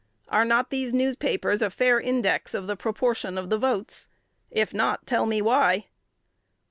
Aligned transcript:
Are 0.29 0.45
not 0.45 0.71
these 0.71 0.95
newspapers 0.95 1.61
a 1.61 1.69
fair 1.69 1.99
index 1.99 2.55
of 2.55 2.65
the 2.65 2.75
proportion 2.75 3.37
of 3.37 3.51
the 3.51 3.59
votes? 3.59 4.07
If 4.49 4.73
not, 4.73 5.05
tell 5.05 5.27
me 5.27 5.43
why. 5.43 5.89